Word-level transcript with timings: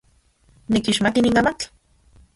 ¿Tikixmati 0.71 1.19
nin 1.21 1.39
amatl? 1.41 1.65